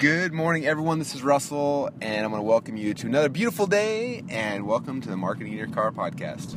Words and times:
Good 0.00 0.32
morning, 0.32 0.64
everyone. 0.64 0.98
This 0.98 1.14
is 1.14 1.22
Russell, 1.22 1.90
and 2.00 2.24
I'm 2.24 2.30
going 2.30 2.40
to 2.40 2.48
welcome 2.48 2.74
you 2.74 2.94
to 2.94 3.06
another 3.06 3.28
beautiful 3.28 3.66
day, 3.66 4.24
and 4.30 4.66
welcome 4.66 5.02
to 5.02 5.10
the 5.10 5.16
Marketing 5.18 5.52
Your 5.52 5.66
Car 5.66 5.92
podcast. 5.92 6.56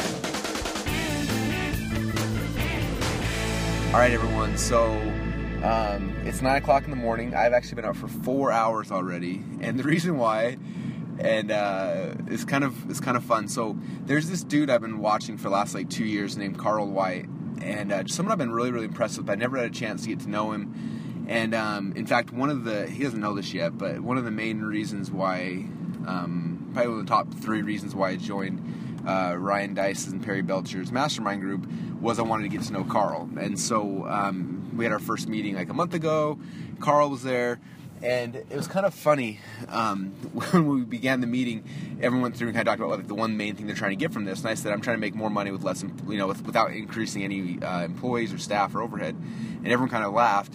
All 3.88 4.00
right, 4.00 4.14
everyone. 4.14 4.58
So 4.58 4.94
um, 5.62 6.16
it's 6.24 6.42
nine 6.42 6.56
o'clock 6.56 6.86
in 6.86 6.90
the 6.90 6.96
morning. 6.96 7.36
I've 7.36 7.52
actually 7.52 7.76
been 7.76 7.84
up 7.84 7.98
for 7.98 8.08
four 8.08 8.50
hours 8.50 8.94
already, 8.94 9.44
and 9.60 9.78
the 9.78 9.84
reason 9.84 10.18
why, 10.18 10.56
and 11.20 11.52
uh, 11.52 12.14
it's 12.28 12.46
kind 12.46 12.64
of 12.64 12.90
it's 12.90 13.02
kind 13.02 13.18
of 13.18 13.26
fun. 13.26 13.50
So 13.50 13.78
there's 14.06 14.30
this 14.30 14.42
dude 14.42 14.70
I've 14.70 14.80
been 14.80 15.00
watching 15.00 15.36
for 15.36 15.44
the 15.44 15.56
last 15.56 15.76
like 15.76 15.90
two 15.90 16.06
years 16.06 16.38
named 16.38 16.58
Carl 16.58 16.88
White, 16.88 17.28
and 17.62 17.92
uh, 17.92 18.04
someone 18.08 18.32
I've 18.32 18.38
been 18.38 18.54
really 18.54 18.72
really 18.72 18.86
impressed 18.86 19.18
with. 19.18 19.26
But 19.26 19.34
I 19.34 19.36
never 19.36 19.58
had 19.58 19.66
a 19.66 19.70
chance 19.70 20.04
to 20.04 20.08
get 20.08 20.22
to 20.22 20.30
know 20.30 20.54
him 20.54 21.04
and 21.28 21.54
um, 21.54 21.94
in 21.96 22.06
fact, 22.06 22.32
one 22.32 22.50
of 22.50 22.64
the 22.64 22.88
he 22.88 23.04
doesn't 23.04 23.20
know 23.20 23.34
this 23.34 23.54
yet, 23.54 23.78
but 23.78 24.02
one 24.02 24.18
of 24.18 24.26
the 24.26 24.32
main 24.32 24.62
reasons 24.62 25.12
why, 25.12 25.66
um, 26.08 26.70
probably 26.74 26.92
one 26.92 27.00
of 27.00 27.06
the 27.06 27.10
top 27.10 27.34
three 27.34 27.62
reasons 27.62 27.96
why 27.96 28.10
I 28.10 28.16
joined 28.18 29.04
uh, 29.08 29.36
Ryan 29.38 29.74
Deiss's 29.74 30.12
and 30.12 30.24
Perry 30.24 30.42
Belcher's 30.42 30.92
mastermind 30.92 31.42
group 31.42 31.68
was 32.02 32.20
I 32.20 32.24
wanted 32.24 32.44
to 32.44 32.50
get 32.50 32.64
to 32.64 32.74
know 32.74 32.84
Carl. 32.84 33.30
And 33.40 33.60
so 33.60 34.06
um, 34.08 34.72
we 34.76 34.86
had 34.86 34.94
our 34.94 35.00
first 35.00 35.28
meeting 35.28 35.56
like 35.56 35.70
a 35.70 35.74
month 35.74 35.94
ago. 35.94 36.40
Carl 36.80 37.10
was 37.10 37.24
there, 37.24 37.60
and 38.02 38.36
it 38.36 38.52
was 38.52 38.68
kind 38.68 38.86
of 38.86 38.94
funny 38.94 39.40
um, 39.70 40.08
when 40.52 40.68
we 40.68 40.82
began 40.82 41.22
the 41.22 41.28
meeting. 41.28 41.64
Everyone 42.02 42.22
went 42.22 42.38
through 42.38 42.50
and 42.50 42.56
kind 42.56 42.68
of 42.68 42.72
talked 42.72 42.82
about 42.82 43.00
like 43.00 43.08
the 43.08 43.16
one 43.16 43.38
main 43.38 43.56
thing 43.56 43.68
they're 43.68 43.76
trying 43.76 43.92
to 43.92 43.98
get 43.98 44.12
from 44.12 44.26
this. 44.26 44.40
And 44.40 44.50
I 44.50 44.54
said 44.56 44.74
I'm 44.74 44.82
trying 44.82 44.98
to 44.98 45.02
make 45.02 45.16
more 45.16 45.30
money 45.30 45.52
with 45.52 45.64
less, 45.64 45.84
you 45.84 46.18
know, 46.18 46.28
with, 46.28 46.46
without 46.46 46.72
increasing 46.72 47.24
any 47.24 47.62
uh, 47.62 47.84
employees 47.84 48.34
or 48.34 48.38
staff 48.38 48.76
or 48.76 48.82
overhead. 48.82 49.16
And 49.16 49.68
everyone 49.68 49.90
kind 49.90 50.04
of 50.04 50.14
laughed. 50.14 50.54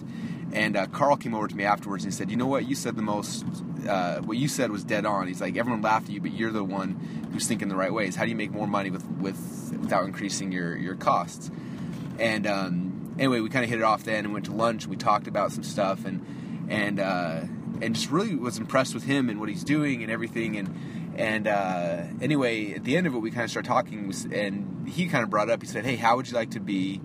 And 0.51 0.75
uh, 0.75 0.87
Carl 0.87 1.17
came 1.17 1.35
over 1.35 1.47
to 1.47 1.55
me 1.55 1.63
afterwards 1.63 2.03
and 2.03 2.13
he 2.13 2.17
said, 2.17 2.31
"You 2.31 2.37
know 2.37 2.47
what? 2.47 2.67
You 2.67 2.75
said 2.75 2.95
the 2.95 3.01
most. 3.01 3.45
Uh, 3.87 4.19
what 4.21 4.37
you 4.37 4.47
said 4.47 4.71
was 4.71 4.83
dead 4.83 5.05
on." 5.05 5.27
He's 5.27 5.41
like, 5.41 5.57
"Everyone 5.57 5.81
laughed 5.81 6.07
at 6.07 6.11
you, 6.11 6.21
but 6.21 6.31
you're 6.33 6.51
the 6.51 6.63
one 6.63 7.29
who's 7.31 7.47
thinking 7.47 7.67
the 7.67 7.75
right 7.75 7.93
ways. 7.93 8.15
How 8.15 8.23
do 8.23 8.29
you 8.29 8.35
make 8.35 8.51
more 8.51 8.67
money 8.67 8.89
with, 8.89 9.05
with 9.07 9.73
without 9.79 10.05
increasing 10.05 10.51
your 10.51 10.75
your 10.75 10.95
costs?" 10.95 11.51
And 12.17 12.47
um, 12.47 13.15
anyway, 13.17 13.39
we 13.41 13.49
kind 13.49 13.63
of 13.63 13.69
hit 13.69 13.79
it 13.79 13.83
off 13.83 14.03
then 14.03 14.25
and 14.25 14.33
went 14.33 14.45
to 14.45 14.51
lunch. 14.51 14.83
and 14.83 14.91
We 14.91 14.97
talked 14.97 15.27
about 15.27 15.51
some 15.51 15.63
stuff 15.63 16.05
and 16.05 16.25
and 16.67 16.99
uh, 16.99 17.41
and 17.81 17.95
just 17.95 18.09
really 18.09 18.35
was 18.35 18.57
impressed 18.57 18.93
with 18.93 19.03
him 19.03 19.29
and 19.29 19.39
what 19.39 19.49
he's 19.49 19.63
doing 19.63 20.01
and 20.01 20.11
everything. 20.11 20.57
And 20.57 21.13
and 21.15 21.47
uh, 21.47 22.03
anyway, 22.21 22.73
at 22.73 22.83
the 22.83 22.97
end 22.97 23.05
of 23.05 23.13
it, 23.13 23.19
we 23.19 23.29
kind 23.29 23.43
of 23.43 23.51
started 23.51 23.67
talking, 23.67 24.13
and 24.31 24.87
he 24.87 25.07
kind 25.07 25.23
of 25.23 25.29
brought 25.29 25.49
up. 25.49 25.61
He 25.61 25.67
said, 25.67 25.85
"Hey, 25.85 25.95
how 25.95 26.15
would 26.15 26.27
you 26.27 26.35
like 26.35 26.51
to 26.51 26.59
be?" 26.59 27.01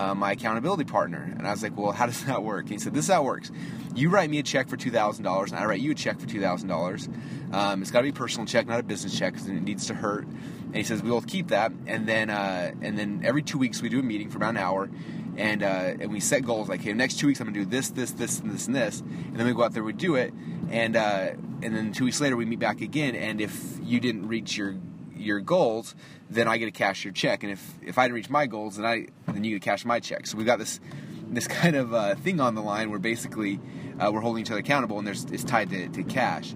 Uh, 0.00 0.14
my 0.14 0.32
accountability 0.32 0.84
partner. 0.84 1.34
And 1.36 1.46
I 1.46 1.50
was 1.50 1.62
like, 1.62 1.76
well, 1.76 1.92
how 1.92 2.06
does 2.06 2.24
that 2.26 2.42
work? 2.42 2.62
And 2.62 2.72
he 2.72 2.78
said, 2.78 2.94
this 2.94 3.04
is 3.04 3.10
how 3.10 3.22
it 3.22 3.26
works. 3.26 3.50
You 3.94 4.08
write 4.08 4.30
me 4.30 4.38
a 4.38 4.42
check 4.42 4.68
for 4.68 4.76
$2,000, 4.76 5.48
and 5.48 5.58
I 5.58 5.64
write 5.64 5.80
you 5.80 5.90
a 5.90 5.94
check 5.94 6.18
for 6.18 6.26
$2,000. 6.26 7.54
Um, 7.54 7.82
it's 7.82 7.90
got 7.90 7.98
to 7.98 8.04
be 8.04 8.10
a 8.10 8.12
personal 8.12 8.46
check, 8.46 8.66
not 8.66 8.80
a 8.80 8.82
business 8.82 9.18
check, 9.18 9.34
because 9.34 9.48
it 9.48 9.60
needs 9.60 9.86
to 9.86 9.94
hurt. 9.94 10.24
And 10.24 10.76
he 10.76 10.84
says, 10.84 11.02
we 11.02 11.10
will 11.10 11.20
keep 11.20 11.48
that. 11.48 11.72
And 11.86 12.06
then, 12.06 12.30
uh, 12.30 12.72
and 12.80 12.98
then 12.98 13.22
every 13.24 13.42
two 13.42 13.58
weeks, 13.58 13.82
we 13.82 13.88
do 13.88 14.00
a 14.00 14.02
meeting 14.02 14.30
for 14.30 14.38
about 14.38 14.50
an 14.50 14.58
hour. 14.58 14.88
And, 15.36 15.62
uh, 15.62 15.94
and 16.00 16.10
we 16.10 16.20
set 16.20 16.44
goals 16.44 16.68
like, 16.68 16.82
hey, 16.82 16.92
next 16.92 17.18
two 17.18 17.26
weeks 17.26 17.40
I'm 17.40 17.46
gonna 17.46 17.58
do 17.58 17.64
this, 17.64 17.90
this, 17.90 18.12
this, 18.12 18.40
and 18.40 18.52
this, 18.52 18.66
and 18.66 18.76
this. 18.76 19.00
And 19.00 19.36
then 19.36 19.46
we 19.46 19.52
go 19.52 19.64
out 19.64 19.72
there, 19.72 19.84
we 19.84 19.92
do 19.92 20.16
it, 20.16 20.32
and 20.70 20.96
uh, 20.96 21.30
and 21.62 21.76
then 21.76 21.92
two 21.92 22.04
weeks 22.04 22.20
later 22.20 22.36
we 22.36 22.44
meet 22.44 22.58
back 22.58 22.80
again. 22.80 23.14
And 23.14 23.40
if 23.40 23.78
you 23.82 24.00
didn't 24.00 24.28
reach 24.28 24.56
your 24.56 24.76
your 25.20 25.40
goals, 25.40 25.94
then 26.28 26.48
I 26.48 26.56
get 26.58 26.66
to 26.66 26.70
cash 26.70 27.04
your 27.04 27.12
check. 27.12 27.42
And 27.42 27.52
if 27.52 27.74
if 27.82 27.98
I 27.98 28.04
didn't 28.04 28.16
reach 28.16 28.30
my 28.30 28.46
goals, 28.46 28.76
then 28.76 28.86
I 28.86 29.06
then 29.26 29.44
you 29.44 29.56
get 29.56 29.62
to 29.62 29.70
cash 29.70 29.84
my 29.84 30.00
check. 30.00 30.26
So 30.26 30.36
we've 30.36 30.46
got 30.46 30.58
this 30.58 30.80
this 31.28 31.46
kind 31.60 31.76
of 31.76 31.94
uh, 31.94 32.14
thing 32.16 32.40
on 32.40 32.54
the 32.54 32.62
line 32.62 32.90
where 32.90 32.98
basically 32.98 33.60
uh, 33.98 34.10
we're 34.12 34.20
holding 34.20 34.42
each 34.42 34.50
other 34.50 34.60
accountable, 34.60 34.98
and 34.98 35.06
there's 35.06 35.24
it's 35.24 35.44
tied 35.44 35.70
to, 35.70 35.88
to 35.88 36.02
cash. 36.02 36.54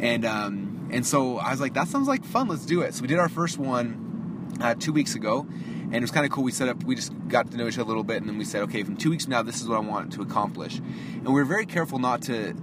And 0.00 0.24
um, 0.24 0.88
and 0.90 1.06
so 1.06 1.38
I 1.38 1.50
was 1.50 1.60
like, 1.60 1.74
that 1.74 1.88
sounds 1.88 2.08
like 2.08 2.24
fun. 2.24 2.48
Let's 2.48 2.66
do 2.66 2.82
it. 2.82 2.94
So 2.94 3.02
we 3.02 3.08
did 3.08 3.18
our 3.18 3.28
first 3.28 3.58
one 3.58 4.58
uh, 4.60 4.74
two 4.74 4.92
weeks 4.92 5.14
ago, 5.14 5.46
and 5.48 5.94
it 5.94 6.00
was 6.00 6.10
kind 6.10 6.26
of 6.26 6.32
cool. 6.32 6.44
We 6.44 6.52
set 6.52 6.68
up, 6.68 6.82
we 6.84 6.94
just 6.94 7.12
got 7.28 7.50
to 7.50 7.56
know 7.56 7.66
each 7.66 7.74
other 7.74 7.84
a 7.84 7.88
little 7.88 8.04
bit, 8.04 8.18
and 8.18 8.28
then 8.28 8.38
we 8.38 8.44
said, 8.44 8.62
okay, 8.62 8.82
from 8.82 8.96
two 8.96 9.10
weeks 9.10 9.24
from 9.24 9.32
now, 9.32 9.42
this 9.42 9.60
is 9.60 9.68
what 9.68 9.76
I 9.76 9.80
want 9.80 10.12
to 10.14 10.22
accomplish. 10.22 10.78
And 10.78 11.32
we 11.32 11.40
are 11.40 11.46
very 11.46 11.66
careful 11.66 11.98
not 11.98 12.22
to 12.22 12.54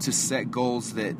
to 0.00 0.12
set 0.12 0.50
goals 0.50 0.94
that 0.94 1.16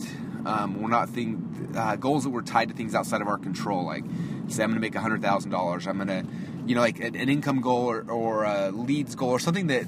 um, 0.47 0.81
we're 0.81 0.89
not 0.89 1.11
thing 1.11 1.50
uh, 1.75 1.97
goals 1.97 2.25
that 2.25 2.31
were 2.31 2.43
tied 2.43 2.69
to 2.69 2.75
things 2.75 2.95
outside 2.95 3.21
of 3.21 3.29
our 3.29 3.39
control. 3.39 3.85
Like, 3.85 4.05
say, 4.49 4.63
I'm 4.63 4.71
going 4.71 4.75
to 4.75 4.81
make 4.81 4.95
hundred 4.95 5.23
thousand 5.23 5.51
dollars. 5.51 5.87
I'm 5.87 5.97
going 5.97 6.09
to, 6.09 6.25
you 6.67 6.75
know, 6.75 6.81
like 6.81 7.01
an, 7.01 7.15
an 7.17 7.29
income 7.29 7.61
goal 7.61 7.91
or, 7.91 8.11
or 8.11 8.45
a 8.45 8.71
leads 8.71 9.15
goal 9.15 9.31
or 9.31 9.39
something 9.39 9.69
that 9.69 9.87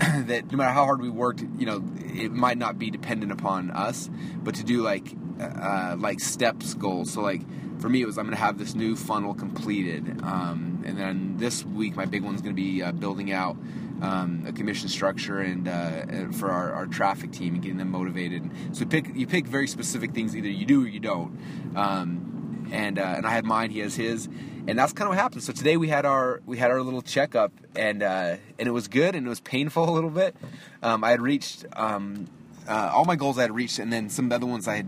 that 0.28 0.50
no 0.50 0.56
matter 0.56 0.72
how 0.72 0.84
hard 0.84 1.00
we 1.02 1.10
worked, 1.10 1.42
you 1.58 1.66
know, 1.66 1.82
it 1.98 2.32
might 2.32 2.58
not 2.58 2.78
be 2.78 2.90
dependent 2.90 3.32
upon 3.32 3.70
us, 3.70 4.08
but 4.42 4.54
to 4.56 4.64
do 4.64 4.82
like 4.82 5.14
uh, 5.40 5.96
like 5.98 6.20
steps 6.20 6.74
goals. 6.74 7.12
So 7.12 7.20
like 7.20 7.42
for 7.80 7.88
me, 7.88 8.02
it 8.02 8.06
was 8.06 8.18
I'm 8.18 8.26
going 8.26 8.36
to 8.36 8.42
have 8.42 8.58
this 8.58 8.74
new 8.74 8.94
funnel 8.94 9.34
completed, 9.34 10.20
um, 10.22 10.82
and 10.86 10.98
then 10.98 11.36
this 11.38 11.64
week 11.64 11.96
my 11.96 12.04
big 12.04 12.22
one's 12.22 12.42
going 12.42 12.54
to 12.54 12.62
be 12.62 12.82
uh, 12.82 12.92
building 12.92 13.32
out 13.32 13.56
um, 14.02 14.44
a 14.46 14.52
commission 14.52 14.88
structure 14.88 15.40
and 15.40 15.68
uh, 15.68 16.32
for 16.32 16.50
our, 16.50 16.72
our, 16.72 16.86
traffic 16.86 17.32
team 17.32 17.54
and 17.54 17.62
getting 17.62 17.78
them 17.78 17.90
motivated. 17.90 18.50
So 18.72 18.86
pick 18.86 19.14
you 19.14 19.26
pick 19.26 19.46
very 19.46 19.66
specific 19.66 20.12
things. 20.12 20.34
Either 20.36 20.48
you 20.48 20.64
do 20.64 20.84
or 20.84 20.88
you 20.88 21.00
don't. 21.00 21.38
Um, 21.76 22.68
and 22.72 22.98
uh, 22.98 23.14
and 23.16 23.26
I 23.26 23.30
had 23.30 23.44
mine. 23.44 23.70
He 23.70 23.80
has 23.80 23.94
his. 23.94 24.28
And 24.66 24.78
that's 24.78 24.92
kind 24.92 25.06
of 25.06 25.10
what 25.10 25.18
happened. 25.18 25.42
So 25.42 25.52
today 25.52 25.76
we 25.76 25.88
had 25.88 26.04
our 26.04 26.40
we 26.46 26.58
had 26.58 26.70
our 26.70 26.82
little 26.82 27.02
checkup, 27.02 27.52
and 27.74 28.02
uh, 28.02 28.36
and 28.58 28.68
it 28.68 28.72
was 28.72 28.88
good, 28.88 29.14
and 29.14 29.26
it 29.26 29.28
was 29.28 29.40
painful 29.40 29.88
a 29.88 29.90
little 29.90 30.10
bit. 30.10 30.36
Um, 30.82 31.02
I 31.02 31.10
had 31.10 31.20
reached 31.20 31.64
um, 31.74 32.28
uh, 32.68 32.92
all 32.94 33.04
my 33.04 33.16
goals. 33.16 33.38
I 33.38 33.42
had 33.42 33.54
reached, 33.54 33.78
and 33.78 33.92
then 33.92 34.08
some 34.08 34.26
of 34.26 34.30
the 34.30 34.36
other 34.36 34.46
ones 34.46 34.68
I 34.68 34.76
had 34.76 34.86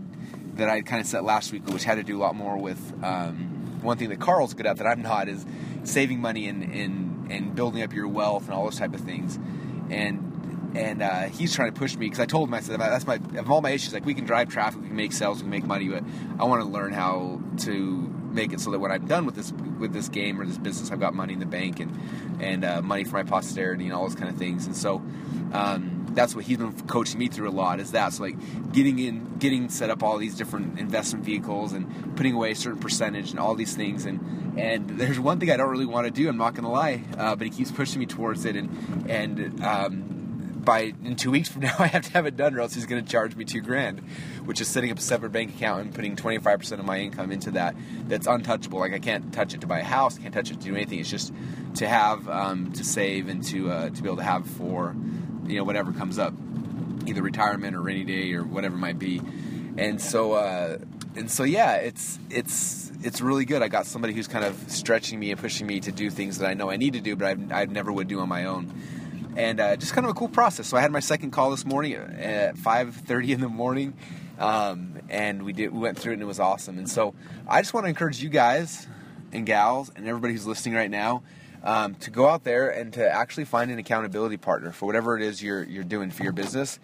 that 0.55 0.69
I 0.69 0.81
kind 0.81 1.01
of 1.01 1.07
set 1.07 1.23
last 1.23 1.51
week, 1.51 1.67
which 1.67 1.83
had 1.83 1.95
to 1.95 2.03
do 2.03 2.17
a 2.17 2.21
lot 2.21 2.35
more 2.35 2.57
with 2.57 2.93
um, 3.03 3.79
one 3.81 3.97
thing 3.97 4.09
that 4.09 4.19
Carl's 4.19 4.53
good 4.53 4.65
at 4.65 4.77
that 4.77 4.87
I'm 4.87 5.01
not 5.01 5.27
is 5.27 5.45
saving 5.83 6.19
money 6.19 6.47
in 6.47 6.63
in 6.63 7.27
and 7.29 7.55
building 7.55 7.81
up 7.81 7.93
your 7.93 8.07
wealth 8.07 8.45
and 8.45 8.53
all 8.53 8.63
those 8.65 8.77
type 8.77 8.93
of 8.93 9.01
things. 9.01 9.37
And 9.89 10.71
and 10.75 11.03
uh, 11.03 11.23
he's 11.23 11.55
trying 11.55 11.71
to 11.71 11.77
push 11.77 11.95
me 11.95 12.07
because 12.07 12.19
I 12.19 12.25
told 12.25 12.49
him 12.49 12.53
I 12.55 12.61
said 12.61 12.79
that's 12.79 13.05
my 13.05 13.19
of 13.37 13.51
all 13.51 13.61
my 13.61 13.71
issues. 13.71 13.93
Like 13.93 14.05
we 14.05 14.13
can 14.13 14.25
drive 14.25 14.49
traffic, 14.49 14.81
we 14.81 14.87
can 14.87 14.95
make 14.95 15.13
sales, 15.13 15.37
we 15.37 15.41
can 15.43 15.51
make 15.51 15.65
money, 15.65 15.89
but 15.89 16.03
I 16.39 16.45
want 16.45 16.61
to 16.61 16.67
learn 16.67 16.93
how 16.93 17.41
to 17.59 17.73
make 18.31 18.51
it 18.53 18.59
so 18.59 18.71
that 18.71 18.79
when 18.79 18.91
I'm 18.91 19.05
done 19.05 19.25
with 19.25 19.35
this 19.35 19.51
with 19.51 19.93
this 19.93 20.09
game 20.09 20.39
or 20.39 20.45
this 20.45 20.57
business, 20.57 20.91
I've 20.91 20.99
got 20.99 21.13
money 21.13 21.33
in 21.33 21.39
the 21.39 21.45
bank 21.45 21.79
and 21.79 21.99
and 22.39 22.65
uh, 22.65 22.81
money 22.81 23.03
for 23.03 23.15
my 23.15 23.23
posterity 23.23 23.85
and 23.85 23.93
all 23.93 24.03
those 24.03 24.15
kind 24.15 24.29
of 24.29 24.37
things. 24.37 24.65
And 24.65 24.75
so. 24.75 25.01
Um, 25.53 25.92
that's 26.15 26.35
what 26.35 26.45
he's 26.45 26.57
been 26.57 26.73
coaching 26.87 27.19
me 27.19 27.27
through 27.27 27.49
a 27.49 27.51
lot 27.51 27.79
is 27.79 27.91
that 27.91 28.13
so 28.13 28.23
like 28.23 28.35
getting 28.71 28.99
in 28.99 29.37
getting 29.39 29.69
set 29.69 29.89
up 29.89 30.03
all 30.03 30.17
these 30.17 30.35
different 30.35 30.79
investment 30.79 31.25
vehicles 31.25 31.73
and 31.73 32.15
putting 32.15 32.33
away 32.33 32.51
a 32.51 32.55
certain 32.55 32.79
percentage 32.79 33.31
and 33.31 33.39
all 33.39 33.55
these 33.55 33.75
things 33.75 34.05
and 34.05 34.19
and 34.57 34.87
there's 34.87 35.19
one 35.19 35.39
thing 35.39 35.49
I 35.49 35.57
don't 35.57 35.69
really 35.69 35.85
want 35.85 36.05
to 36.05 36.11
do. 36.11 36.29
I'm 36.29 36.37
not 36.37 36.55
to 36.55 36.67
lie, 36.67 37.01
uh, 37.17 37.35
but 37.35 37.45
he 37.45 37.49
keeps 37.49 37.71
pushing 37.71 37.99
me 37.99 38.05
towards 38.05 38.45
it. 38.45 38.55
And 38.55 39.09
and 39.09 39.63
um, 39.63 40.61
by 40.63 40.93
in 41.03 41.15
two 41.15 41.31
weeks 41.31 41.49
from 41.49 41.61
now, 41.63 41.75
I 41.79 41.87
have 41.87 42.03
to 42.03 42.11
have 42.11 42.25
it 42.25 42.37
done, 42.37 42.55
or 42.55 42.61
else 42.61 42.73
he's 42.73 42.85
going 42.85 43.03
to 43.03 43.09
charge 43.09 43.35
me 43.35 43.45
two 43.45 43.61
grand, 43.61 43.99
which 44.45 44.61
is 44.61 44.67
setting 44.67 44.91
up 44.91 44.99
a 44.99 45.01
separate 45.01 45.31
bank 45.31 45.55
account 45.55 45.81
and 45.81 45.95
putting 45.95 46.15
25 46.15 46.59
percent 46.59 46.79
of 46.79 46.85
my 46.85 46.99
income 46.99 47.31
into 47.31 47.51
that. 47.51 47.75
That's 48.07 48.27
untouchable. 48.27 48.79
Like 48.79 48.93
I 48.93 48.99
can't 48.99 49.33
touch 49.33 49.53
it 49.53 49.61
to 49.61 49.67
buy 49.67 49.79
a 49.79 49.83
house. 49.83 50.17
Can't 50.17 50.33
touch 50.33 50.51
it 50.51 50.59
to 50.59 50.63
do 50.63 50.75
anything. 50.75 50.99
It's 50.99 51.09
just 51.09 51.33
to 51.75 51.87
have 51.87 52.29
um, 52.29 52.71
to 52.73 52.83
save 52.83 53.27
and 53.27 53.43
to 53.45 53.71
uh, 53.71 53.89
to 53.89 54.01
be 54.01 54.07
able 54.07 54.17
to 54.17 54.23
have 54.23 54.45
for 54.45 54.95
you 55.47 55.57
know 55.57 55.63
whatever 55.63 55.91
comes 55.91 56.19
up, 56.19 56.33
either 57.05 57.21
retirement 57.21 57.75
or 57.75 57.81
rainy 57.81 58.03
day 58.03 58.33
or 58.33 58.43
whatever 58.43 58.75
it 58.75 58.79
might 58.79 58.99
be. 58.99 59.21
And 59.77 59.99
so 59.99 60.33
uh, 60.33 60.77
and 61.15 61.29
so 61.29 61.43
yeah, 61.43 61.75
it's 61.75 62.19
it's 62.29 62.91
it's 63.03 63.21
really 63.21 63.45
good. 63.45 63.61
I 63.61 63.67
got 63.67 63.85
somebody 63.85 64.13
who's 64.13 64.27
kind 64.27 64.45
of 64.45 64.55
stretching 64.67 65.19
me 65.19 65.31
and 65.31 65.39
pushing 65.39 65.67
me 65.67 65.79
to 65.81 65.91
do 65.91 66.09
things 66.09 66.39
that 66.39 66.49
I 66.49 66.53
know 66.53 66.69
I 66.69 66.77
need 66.77 66.93
to 66.93 67.01
do, 67.01 67.15
but 67.15 67.37
I, 67.37 67.61
I 67.61 67.65
never 67.65 67.91
would 67.91 68.07
do 68.07 68.19
on 68.19 68.29
my 68.29 68.45
own. 68.45 68.73
And 69.35 69.59
uh, 69.59 69.75
just 69.75 69.93
kind 69.93 70.05
of 70.05 70.11
a 70.11 70.13
cool 70.13 70.29
process. 70.29 70.67
So 70.67 70.77
I 70.77 70.81
had 70.81 70.91
my 70.91 70.99
second 70.99 71.31
call 71.31 71.51
this 71.51 71.65
morning 71.65 71.95
at 71.95 72.55
5:30 72.55 73.29
in 73.29 73.41
the 73.41 73.49
morning, 73.49 73.93
um, 74.39 74.99
and 75.09 75.43
we 75.43 75.53
did 75.53 75.73
we 75.73 75.79
went 75.79 75.97
through 75.97 76.11
it 76.11 76.15
and 76.15 76.23
it 76.23 76.27
was 76.27 76.39
awesome. 76.39 76.77
And 76.77 76.89
so 76.89 77.13
I 77.47 77.61
just 77.61 77.73
want 77.73 77.85
to 77.85 77.89
encourage 77.89 78.21
you 78.21 78.29
guys 78.29 78.87
and 79.31 79.45
gals 79.45 79.91
and 79.95 80.07
everybody 80.07 80.33
who's 80.33 80.45
listening 80.45 80.75
right 80.75 80.91
now 80.91 81.23
um, 81.63 81.95
to 81.95 82.11
go 82.11 82.27
out 82.27 82.43
there 82.43 82.69
and 82.69 82.93
to 82.93 83.09
actually 83.09 83.45
find 83.45 83.71
an 83.71 83.79
accountability 83.79 84.37
partner 84.37 84.71
for 84.71 84.85
whatever 84.85 85.17
it 85.17 85.23
is 85.23 85.41
you're 85.41 85.63
you're 85.63 85.83
doing 85.83 86.11
for 86.11 86.23
your 86.23 86.33
business. 86.33 86.79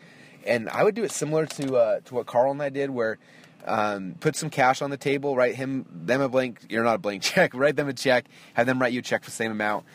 And 0.46 0.70
I 0.70 0.84
would 0.84 0.96
do 0.96 1.04
it 1.04 1.12
similar 1.12 1.46
to 1.46 1.76
uh, 1.76 2.00
to 2.06 2.16
what 2.16 2.26
Carl 2.26 2.52
and 2.52 2.62
I 2.62 2.70
did, 2.70 2.90
where 2.90 3.18
um, 3.66 4.16
put 4.20 4.36
some 4.36 4.50
cash 4.50 4.82
on 4.82 4.90
the 4.90 4.98
table, 4.98 5.36
write 5.36 5.56
him 5.56 5.86
them 5.92 6.22
a 6.22 6.30
blank. 6.30 6.62
You're 6.70 6.84
not 6.84 6.96
a 6.96 7.00
blank 7.00 7.22
check. 7.24 7.54
Write 7.54 7.76
them 7.76 7.90
a 7.90 7.94
check. 7.94 8.26
Have 8.54 8.66
them 8.66 8.80
write 8.80 8.94
you 8.94 9.00
a 9.00 9.04
check 9.04 9.24
for 9.24 9.30
the 9.30 9.36
same 9.36 9.52
amount, 9.52 9.86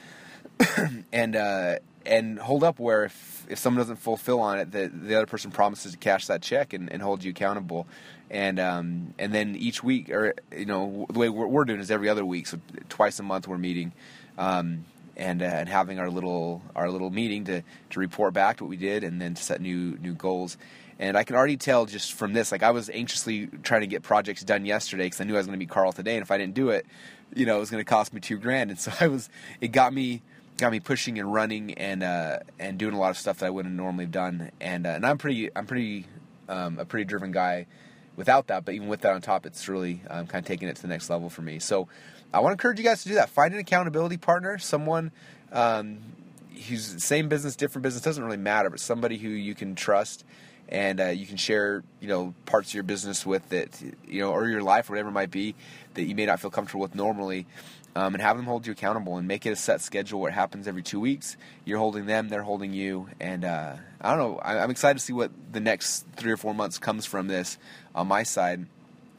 and 1.13 1.35
uh, 1.35 1.79
and 2.05 2.39
hold 2.39 2.63
up 2.63 2.79
where 2.79 3.05
if, 3.05 3.47
if 3.49 3.59
someone 3.59 3.79
doesn't 3.79 3.97
fulfill 3.97 4.41
on 4.41 4.59
it, 4.59 4.71
the 4.71 4.91
the 4.93 5.15
other 5.15 5.27
person 5.27 5.51
promises 5.51 5.93
to 5.93 5.99
cash 5.99 6.27
that 6.27 6.43
check 6.43 6.75
and, 6.75 6.93
and 6.93 7.01
hold 7.01 7.25
you 7.25 7.31
accountable. 7.31 7.87
And 8.31 8.61
um, 8.61 9.15
and 9.19 9.33
then 9.33 9.57
each 9.57 9.83
week, 9.83 10.11
or 10.11 10.35
you 10.55 10.67
know, 10.67 11.07
the 11.11 11.19
way 11.19 11.29
we're, 11.29 11.47
we're 11.47 11.65
doing 11.65 11.81
is 11.81 11.91
every 11.91 12.09
other 12.09 12.25
week, 12.25 12.47
so 12.47 12.59
twice 12.89 13.19
a 13.19 13.23
month 13.23 13.49
we're 13.49 13.59
meeting. 13.59 13.93
Um, 14.39 14.85
and 15.17 15.43
uh, 15.43 15.45
and 15.45 15.69
having 15.69 16.01
our 16.01 16.11
little 16.11 16.61
our 16.75 16.91
little 16.91 17.11
meeting 17.11 17.45
to 17.45 17.63
to 17.91 18.01
report 18.01 18.35
back 18.35 18.61
what 18.61 18.69
we 18.69 18.77
did 18.77 19.05
and 19.05 19.21
then 19.21 19.35
to 19.35 19.43
set 19.43 19.61
new 19.61 19.97
new 19.99 20.13
goals 20.13 20.57
And 20.99 21.17
I 21.17 21.25
can 21.25 21.37
already 21.37 21.57
tell 21.57 21.87
just 21.87 22.13
from 22.13 22.33
this, 22.33 22.53
like 22.53 22.63
I 22.63 22.71
was 22.71 22.89
anxiously 22.91 23.49
trying 23.63 23.81
to 23.81 23.87
get 23.87 24.03
projects 24.03 24.45
done 24.45 24.65
yesterday 24.65 25.05
because 25.05 25.21
I 25.21 25.25
knew 25.25 25.35
I 25.35 25.39
was 25.39 25.47
going 25.47 25.59
to 25.59 25.59
meet 25.59 25.69
Carl 25.69 25.93
today, 25.93 26.15
and 26.15 26.23
if 26.23 26.31
I 26.31 26.39
didn't 26.39 26.55
do 26.55 26.71
it, 26.71 26.87
you 27.35 27.47
know, 27.47 27.57
it 27.57 27.61
was 27.61 27.71
going 27.71 27.85
to 27.85 27.89
cost 27.89 28.13
me 28.13 28.21
two 28.21 28.39
grand. 28.39 28.71
And 28.71 28.79
so 28.79 28.93
I 29.01 29.09
was, 29.09 29.29
it 29.61 29.69
got 29.69 29.93
me, 29.93 30.23
got 30.57 30.71
me 30.71 30.79
pushing 30.81 31.19
and 31.19 31.33
running 31.33 31.75
and 31.75 32.03
uh, 32.03 32.39
and 32.61 32.79
doing 32.79 32.95
a 32.95 32.99
lot 32.99 33.11
of 33.11 33.19
stuff 33.19 33.39
that 33.39 33.47
I 33.47 33.51
wouldn't 33.51 33.75
normally 33.75 34.05
have 34.05 34.13
done. 34.13 34.51
And 34.61 34.87
uh, 34.87 34.91
and 34.91 35.05
I'm 35.05 35.19
pretty, 35.19 35.51
I'm 35.57 35.67
pretty, 35.67 36.07
um, 36.49 36.79
a 36.79 36.85
pretty 36.85 37.05
driven 37.05 37.33
guy 37.33 37.67
without 38.17 38.47
that, 38.49 38.65
but 38.65 38.75
even 38.75 38.89
with 38.89 39.01
that 39.03 39.13
on 39.13 39.21
top, 39.21 39.47
it's 39.47 39.69
really 39.69 40.01
um, 40.09 40.27
kind 40.27 40.45
of 40.45 40.47
taking 40.47 40.69
it 40.69 40.77
to 40.77 40.83
the 40.83 40.89
next 40.89 41.11
level 41.11 41.29
for 41.29 41.43
me. 41.43 41.59
So 41.59 41.89
I 42.33 42.41
want 42.41 42.51
to 42.51 42.55
encourage 42.55 42.79
you 42.79 42.85
guys 42.85 43.03
to 43.03 43.09
do 43.09 43.15
that. 43.17 43.29
Find 43.29 43.53
an 43.55 43.61
accountability 43.61 44.17
partner, 44.17 44.59
someone 44.59 45.13
um, 45.53 45.99
who's 46.69 47.03
same 47.03 47.29
business, 47.29 47.57
different 47.57 47.83
business 47.83 48.03
doesn't 48.03 48.23
really 48.23 48.37
matter, 48.37 48.71
but 48.71 48.81
somebody 48.81 49.19
who 49.19 49.29
you 49.29 49.55
can 49.55 49.75
trust 49.75 50.25
and 50.69 51.01
uh, 51.01 51.07
you 51.07 51.27
can 51.27 51.37
share, 51.37 51.83
you 52.01 52.09
know, 52.09 52.35
parts 52.47 52.71
of 52.71 52.75
your 52.75 52.83
business 52.83 53.27
with 53.27 53.49
that, 53.51 53.81
you 54.07 54.21
know, 54.21 54.33
or 54.33 54.49
your 54.49 54.63
life, 54.63 54.89
or 54.89 54.93
whatever 54.93 55.11
it 55.11 55.13
might 55.13 55.31
be, 55.31 55.55
that 55.95 56.05
you 56.05 56.15
may 56.15 56.27
not 56.27 56.41
feel 56.41 56.51
comfortable 56.51 56.83
with 56.83 56.95
normally. 56.95 57.47
Um, 57.97 58.13
and 58.13 58.23
have 58.23 58.37
them 58.37 58.47
hold 58.47 58.67
you 58.67 58.73
accountable 58.73 59.19
and 59.19 59.29
make 59.29 59.47
it 59.47 59.51
a 59.51 59.57
set 59.57 59.81
schedule 59.81 60.19
where 60.19 60.29
it 60.29 60.35
happens 60.35 60.67
every 60.67 60.83
two 60.83 60.99
weeks. 60.99 61.37
You're 61.65 61.79
holding 61.79 62.07
them, 62.07 62.29
they're 62.29 62.43
holding 62.43 62.73
you, 62.73 63.09
and 63.21 63.45
uh, 63.45 63.77
I 64.01 64.11
don't 64.11 64.19
know. 64.19 64.39
I, 64.41 64.65
am 64.65 64.71
excited 64.73 64.99
to 64.99 65.05
see 65.05 65.13
what 65.13 65.31
the 65.53 65.61
next 65.61 66.05
three 66.17 66.33
or 66.33 66.37
four 66.37 66.55
months 66.55 66.77
comes 66.77 67.07
from 67.07 67.29
this 67.29 67.57
on 67.95 68.09
my 68.09 68.25
side. 68.25 68.67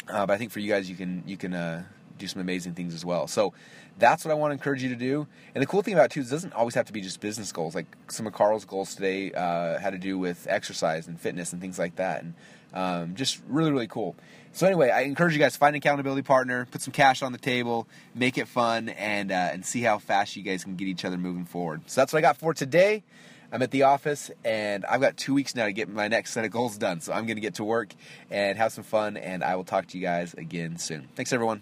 Uh, 0.10 0.26
but 0.26 0.34
I 0.34 0.38
think 0.38 0.52
for 0.52 0.60
you 0.60 0.70
guys, 0.70 0.90
you 0.90 0.98
can 0.98 1.24
you 1.26 1.38
can 1.38 1.54
uh, 1.54 1.84
do 2.18 2.28
some 2.28 2.42
amazing 2.42 2.74
things 2.74 2.94
as 2.94 3.06
well. 3.06 3.28
So 3.28 3.54
that's 3.98 4.26
what 4.26 4.32
I 4.32 4.36
want 4.36 4.52
to 4.52 4.54
encourage 4.54 4.84
you 4.84 4.90
to 4.90 4.96
do. 4.96 5.28
And 5.54 5.62
the 5.62 5.66
cool 5.66 5.82
thing 5.82 5.94
about 5.94 6.06
it 6.06 6.12
too 6.12 6.22
is 6.22 6.28
it 6.28 6.32
doesn't 6.32 6.54
always 6.54 6.76
have 6.76 6.86
to 6.86 6.94
be 6.94 7.02
just 7.02 7.20
business 7.20 7.52
goals. 7.52 7.76
Like 7.76 7.88
some 8.10 8.28
of 8.28 8.34
Carl's 8.34 8.66
goals 8.66 8.96
today 8.96 9.32
uh, 9.32 9.80
had 9.80 9.92
to 9.92 10.00
do 10.00 10.18
with 10.18 10.48
exercise 10.50 11.08
and 11.08 11.20
fitness 11.20 11.54
and 11.54 11.62
things 11.62 11.80
like 11.80 11.96
that, 11.96 12.24
and 12.24 12.34
um, 12.74 13.16
just 13.16 13.42
really 13.48 13.72
really 13.72 13.88
cool. 13.88 14.16
So 14.52 14.66
anyway, 14.66 14.90
I 14.90 15.02
encourage 15.02 15.34
you 15.34 15.40
guys 15.40 15.54
to 15.54 15.60
find 15.60 15.76
an 15.76 15.80
accountability 15.80 16.22
partner, 16.22 16.66
put 16.72 16.82
some 16.82 16.94
cash 16.94 17.22
on 17.22 17.34
the 17.34 17.38
table, 17.38 17.88
make 18.14 18.38
it 18.38 18.48
fun, 18.48 18.90
and 18.90 19.32
uh, 19.32 19.50
and 19.52 19.66
see 19.66 19.82
how 19.82 19.98
fast 19.98 20.36
you 20.36 20.44
guys 20.44 20.64
can 20.64 20.76
get 20.76 20.88
each 20.88 21.06
other 21.06 21.18
moving 21.18 21.46
forward. 21.46 21.82
So 21.88 22.02
that's 22.02 22.14
what 22.14 22.20
I 22.20 22.22
got 22.22 22.38
for 22.38 22.54
today. 22.54 23.04
I'm 23.52 23.62
at 23.62 23.72
the 23.72 23.84
office, 23.84 24.32
and 24.44 24.86
I've 24.86 25.02
got 25.02 25.18
two 25.18 25.34
weeks 25.34 25.56
now 25.56 25.66
to 25.66 25.72
get 25.72 25.88
my 25.88 26.08
next 26.08 26.32
set 26.32 26.44
of 26.46 26.52
goals 26.52 26.78
done. 26.78 27.00
So 27.00 27.14
I'm 27.14 27.26
going 27.26 27.38
to 27.38 27.42
get 27.42 27.56
to 27.56 27.64
work 27.64 27.94
and 28.30 28.58
have 28.58 28.74
some 28.74 28.84
fun, 28.84 29.18
and 29.18 29.44
I 29.44 29.56
will 29.56 29.64
talk 29.64 29.88
to 29.88 29.98
you 29.98 30.04
guys 30.04 30.34
again 30.34 30.78
soon. 30.78 31.08
Thanks, 31.16 31.32
everyone. 31.32 31.62